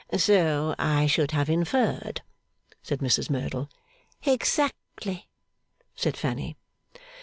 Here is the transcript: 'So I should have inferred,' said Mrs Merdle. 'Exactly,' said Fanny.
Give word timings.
'So 0.17 0.73
I 0.79 1.05
should 1.05 1.29
have 1.29 1.47
inferred,' 1.47 2.23
said 2.81 3.01
Mrs 3.01 3.29
Merdle. 3.29 3.69
'Exactly,' 4.23 5.27
said 5.95 6.17
Fanny. 6.17 6.57